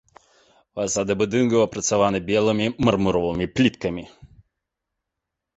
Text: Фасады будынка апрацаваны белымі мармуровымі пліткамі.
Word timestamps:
Фасады 0.79 1.13
будынка 1.21 1.55
апрацаваны 1.67 2.19
белымі 2.29 2.67
мармуровымі 2.87 3.45
пліткамі. 3.59 4.07